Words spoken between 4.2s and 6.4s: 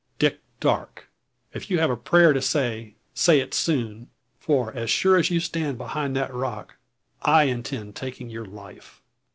for sure as you stand behind that